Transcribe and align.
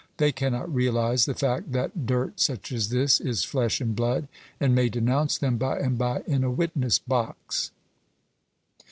They 0.17 0.31
cannot 0.31 0.73
realize 0.73 1.25
the 1.27 1.35
fact 1.35 1.73
that 1.73 2.07
dirt 2.07 2.39
such 2.39 2.71
as 2.71 2.89
this 2.89 3.19
is 3.21 3.43
flesh 3.43 3.79
and 3.79 3.95
blood, 3.95 4.27
and 4.59 4.73
may 4.73 4.89
denounce 4.89 5.37
them 5.37 5.57
by 5.57 5.77
and 5.77 5.95
by 5.95 6.23
in 6.25 6.43
a 6.43 6.49
witness 6.49 6.97
box. 6.97 7.69